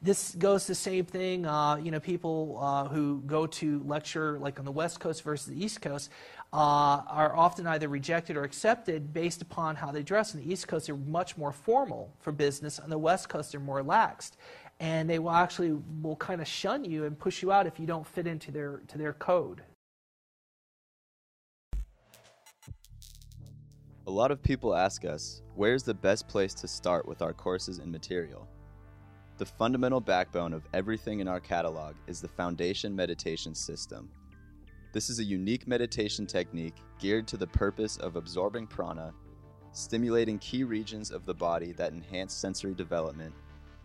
This 0.00 0.34
goes 0.34 0.66
the 0.66 0.74
same 0.74 1.04
thing. 1.04 1.46
Uh, 1.46 1.76
you 1.76 1.90
know, 1.90 2.00
people 2.00 2.58
uh, 2.60 2.88
who 2.88 3.22
go 3.26 3.46
to 3.46 3.82
lecture 3.84 4.38
like 4.38 4.58
on 4.58 4.64
the 4.64 4.72
West 4.72 5.00
Coast 5.00 5.22
versus 5.22 5.46
the 5.46 5.64
East 5.64 5.82
Coast 5.82 6.10
uh, 6.52 7.02
are 7.06 7.36
often 7.36 7.66
either 7.66 7.88
rejected 7.88 8.36
or 8.36 8.44
accepted 8.44 9.12
based 9.12 9.42
upon 9.42 9.76
how 9.76 9.92
they 9.92 10.02
dress. 10.02 10.34
On 10.34 10.40
the 10.40 10.50
East 10.50 10.66
Coast, 10.66 10.86
they're 10.86 10.96
much 10.96 11.36
more 11.36 11.52
formal 11.52 12.12
for 12.20 12.32
business. 12.32 12.78
On 12.78 12.88
the 12.88 12.98
West 12.98 13.28
Coast, 13.28 13.52
they're 13.52 13.60
more 13.60 13.82
laxed. 13.82 14.32
And 14.80 15.10
they 15.10 15.18
will 15.18 15.32
actually 15.32 15.76
will 16.02 16.16
kind 16.16 16.40
of 16.40 16.46
shun 16.46 16.84
you 16.84 17.04
and 17.04 17.18
push 17.18 17.42
you 17.42 17.52
out 17.52 17.66
if 17.66 17.78
you 17.78 17.86
don't 17.86 18.06
fit 18.06 18.26
into 18.26 18.50
their, 18.50 18.80
to 18.88 18.96
their 18.96 19.12
code. 19.12 19.62
A 24.06 24.10
lot 24.10 24.30
of 24.30 24.42
people 24.42 24.74
ask 24.74 25.04
us, 25.04 25.42
where's 25.54 25.82
the 25.82 25.92
best 25.92 26.28
place 26.28 26.54
to 26.54 26.68
start 26.68 27.06
with 27.06 27.20
our 27.20 27.34
courses 27.34 27.78
and 27.78 27.92
material? 27.92 28.48
The 29.36 29.44
fundamental 29.44 30.00
backbone 30.00 30.54
of 30.54 30.62
everything 30.72 31.20
in 31.20 31.28
our 31.28 31.40
catalog 31.40 31.94
is 32.06 32.22
the 32.22 32.28
Foundation 32.28 32.96
Meditation 32.96 33.54
System. 33.54 34.08
This 34.92 35.10
is 35.10 35.18
a 35.18 35.24
unique 35.24 35.68
meditation 35.68 36.26
technique 36.26 36.76
geared 36.98 37.28
to 37.28 37.36
the 37.36 37.46
purpose 37.46 37.98
of 37.98 38.16
absorbing 38.16 38.66
prana, 38.66 39.12
stimulating 39.72 40.38
key 40.38 40.64
regions 40.64 41.10
of 41.10 41.26
the 41.26 41.34
body 41.34 41.72
that 41.72 41.92
enhance 41.92 42.32
sensory 42.32 42.74
development, 42.74 43.34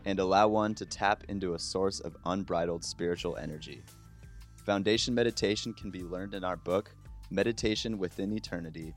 and 0.05 0.19
allow 0.19 0.48
one 0.48 0.74
to 0.75 0.86
tap 0.86 1.25
into 1.27 1.55
a 1.55 1.60
source 1.60 2.00
of 2.00 2.15
unbridled 2.25 2.86
spiritual 2.86 3.36
energy. 3.36 3.83
Foundation 4.65 5.13
meditation 5.13 5.74
can 5.74 5.91
be 5.91 6.03
learned 6.03 6.33
in 6.33 6.45
our 6.45 6.55
book, 6.55 6.95
Meditation 7.29 7.98
Within 7.98 8.31
Eternity, 8.31 8.93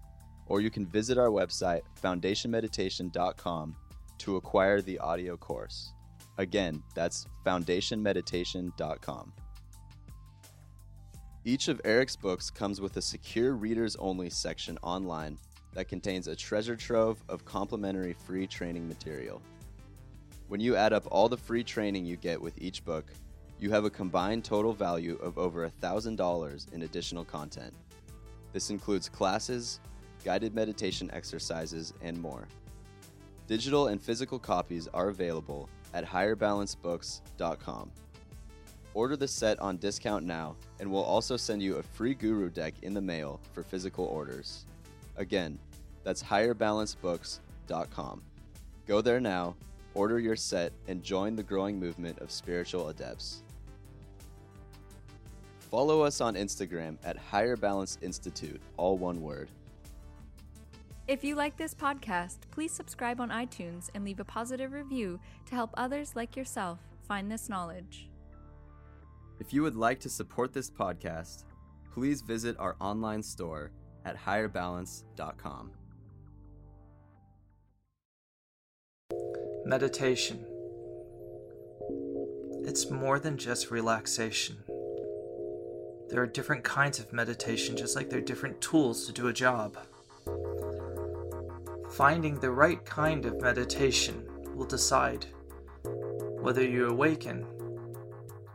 or 0.47 0.61
you 0.61 0.71
can 0.71 0.87
visit 0.87 1.19
our 1.19 1.31
website, 1.31 1.83
foundationmeditation.com, 2.01 3.77
to 4.19 4.37
acquire 4.37 4.81
the 4.81 4.99
audio 5.01 5.37
course. 5.37 5.93
Again, 6.39 6.85
that's 6.95 7.27
foundationmeditation.com. 7.45 9.33
Each 11.47 11.69
of 11.69 11.81
Eric's 11.85 12.17
books 12.17 12.51
comes 12.51 12.81
with 12.81 12.97
a 12.97 13.01
secure 13.01 13.55
readers 13.55 13.95
only 14.01 14.29
section 14.31 14.77
online 14.83 15.39
that 15.75 15.87
contains 15.87 16.27
a 16.27 16.35
treasure 16.35 16.75
trove 16.75 17.23
of 17.29 17.45
complimentary 17.45 18.15
free 18.15 18.49
training 18.49 18.89
material. 18.89 19.41
When 20.49 20.61
you 20.61 20.75
add 20.75 20.93
up 20.93 21.07
all 21.09 21.29
the 21.29 21.37
free 21.37 21.63
training 21.63 22.05
you 22.05 22.17
get 22.17 22.43
with 22.43 22.61
each 22.61 22.85
book, 22.85 23.13
you 23.61 23.71
have 23.71 23.85
a 23.85 23.91
combined 23.91 24.45
total 24.45 24.73
value 24.73 25.21
of 25.23 25.39
over 25.39 25.71
$1,000 25.81 26.73
in 26.73 26.83
additional 26.83 27.25
content. 27.25 27.73
This 28.53 28.71
includes 28.71 29.09
classes, 29.09 29.79
guided 30.25 30.53
meditation 30.53 31.09
exercises, 31.13 31.95
and 32.03 32.21
more. 32.21 32.49
Digital 33.47 33.87
and 33.87 34.03
physical 34.03 34.41
copies 34.41 34.89
are 34.89 35.11
available 35.11 35.69
at 35.95 36.05
higherbalancebooks.com. 36.05 37.93
Order 38.97 39.17
the 39.17 39.29
set 39.29 39.61
on 39.61 39.77
discount 39.77 40.25
now, 40.25 40.57
and 40.81 40.91
we'll 40.91 41.03
also 41.03 41.37
send 41.37 41.63
you 41.63 41.77
a 41.77 41.83
free 41.83 42.15
guru 42.15 42.49
deck 42.49 42.73
in 42.81 42.95
the 42.95 43.01
mail 43.03 43.39
for 43.53 43.63
physical 43.63 44.07
orders. 44.07 44.65
Again, 45.19 45.59
that's 46.03 46.23
higherbalancebooks.com. 46.23 48.23
Go 48.87 49.03
there 49.03 49.21
now, 49.21 49.55
order 49.93 50.19
your 50.19 50.35
set, 50.35 50.73
and 50.89 51.03
join 51.03 51.37
the 51.37 51.43
growing 51.43 51.79
movement 51.79 52.21
of 52.21 52.31
spiritual 52.31 52.89
adepts. 52.89 53.43
Follow 55.71 56.01
us 56.01 56.23
on 56.23 56.35
Instagram 56.35 56.97
at 57.05 57.19
Higher 57.19 57.59
Balance 57.59 57.99
Institute, 58.01 58.63
all 58.79 58.97
one 58.97 59.21
word. 59.21 59.51
If 61.07 61.23
you 61.23 61.35
like 61.35 61.59
this 61.59 61.75
podcast, 61.75 62.39
please 62.51 62.73
subscribe 62.73 63.21
on 63.21 63.29
iTunes 63.29 63.91
and 63.95 64.07
leave 64.07 64.21
a 64.21 64.25
positive 64.25 64.73
review 64.73 65.21
to 65.45 65.55
help 65.55 65.75
others 65.77 66.17
like 66.17 66.35
yourself 66.35 66.79
find 67.07 67.31
this 67.31 67.51
knowledge. 67.51 68.09
If 69.39 69.53
you 69.53 69.63
would 69.63 69.77
like 69.77 70.01
to 70.01 70.09
support 70.09 70.53
this 70.53 70.71
podcast, 70.71 71.45
please 71.93 72.23
visit 72.23 72.57
our 72.59 72.77
online 72.81 73.23
store 73.23 73.71
at 74.05 74.17
higherbalance.com. 74.17 75.73
meditation. 79.67 80.47
It's 82.63 82.89
more 82.89 83.19
than 83.19 83.37
just 83.37 83.73
relaxation. 83.73 84.59
There 86.09 86.23
are 86.23 86.27
different 86.27 86.63
kinds 86.63 87.01
of 87.01 87.13
meditation, 87.13 87.77
just 87.77 87.97
like 87.97 88.09
there 88.09 88.21
are 88.21 88.23
different 88.23 88.61
tools 88.61 89.07
to 89.07 89.13
do 89.13 89.27
a 89.27 89.33
job. 89.33 89.77
Finding 91.95 92.39
the 92.39 92.53
right 92.53 92.85
kind 92.85 93.27
of 93.27 93.41
meditation 93.41 94.25
will 94.55 94.67
decide 94.67 95.27
whether 96.41 96.63
you 96.63 96.87
awaken 96.87 97.45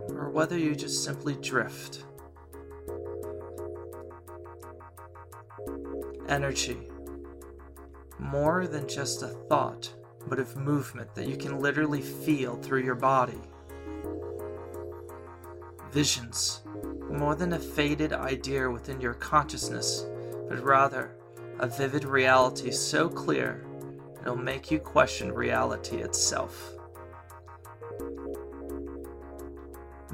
or 0.10 0.29
whether 0.29 0.58
you 0.58 0.75
just 0.75 1.03
simply 1.03 1.36
drift. 1.36 2.03
Energy. 6.27 6.77
More 8.20 8.67
than 8.67 8.88
just 8.88 9.24
a 9.24 9.27
thought, 9.27 9.93
but 10.27 10.39
of 10.39 10.55
movement 10.55 11.13
that 11.15 11.27
you 11.27 11.36
can 11.36 11.60
literally 11.60 12.01
feel 12.01 12.55
through 12.55 12.84
your 12.84 12.96
body. 12.96 13.41
Visions. 15.91 16.62
More 17.10 17.36
than 17.36 17.53
a 17.53 17.60
faded 17.60 18.13
idea 18.13 18.70
within 18.70 19.01
your 19.01 19.15
consciousness, 19.15 20.05
but 20.48 20.63
rather 20.63 21.15
a 21.60 21.67
vivid 21.67 22.05
reality 22.05 22.72
so 22.72 23.10
clear 23.10 23.65
it'll 24.22 24.36
make 24.36 24.72
you 24.72 24.79
question 24.79 25.31
reality 25.31 25.98
itself. 25.98 26.74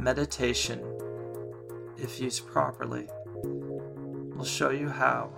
Meditation, 0.08 0.82
if 1.98 2.22
used 2.22 2.48
properly, 2.48 3.10
will 3.44 4.46
show 4.46 4.70
you 4.70 4.88
how 4.88 5.30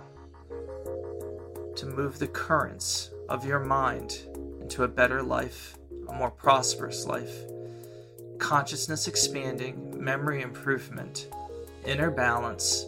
to 1.74 1.86
move 1.86 2.20
the 2.20 2.28
currents 2.28 3.10
of 3.28 3.44
your 3.44 3.58
mind 3.58 4.20
into 4.60 4.84
a 4.84 4.88
better 4.88 5.24
life, 5.24 5.76
a 6.08 6.12
more 6.12 6.30
prosperous 6.30 7.04
life, 7.04 7.34
consciousness 8.38 9.08
expanding, 9.08 9.92
memory 10.00 10.40
improvement, 10.40 11.28
inner 11.84 12.12
balance, 12.12 12.86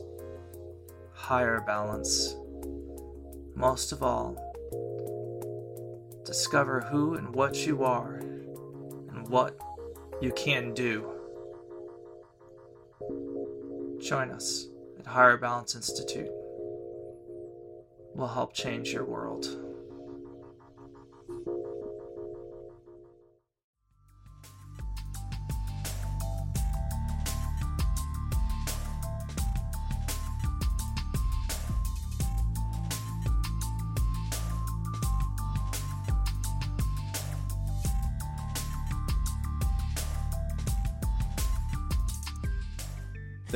higher 1.15 1.61
balance. 1.67 2.37
Most 3.57 3.91
of 3.91 4.05
all, 4.05 4.37
discover 6.25 6.83
who 6.83 7.15
and 7.15 7.35
what 7.35 7.67
you 7.67 7.83
are 7.83 8.19
and 8.19 9.27
what 9.27 9.59
you 10.21 10.31
can 10.31 10.75
do. 10.75 11.12
Join 14.03 14.33
us 14.33 14.67
at 14.99 15.07
Higher 15.07 15.37
Balance 15.37 15.77
Institute. 15.77 16.29
We'll 18.17 18.27
help 18.27 18.53
change 18.53 18.93
your 18.93 19.05
world. 19.05 19.47